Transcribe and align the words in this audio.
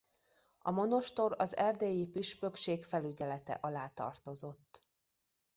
A 0.59 0.71
monostor 0.71 1.35
az 1.37 1.57
erdélyi 1.57 2.07
püspökség 2.07 2.83
felügyelete 2.83 3.53
alá 3.53 3.87
tartozott. 3.87 4.83